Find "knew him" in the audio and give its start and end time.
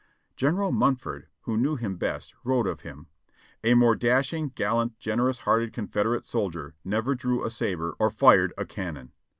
1.57-1.95